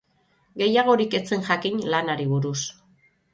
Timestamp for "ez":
1.19-1.21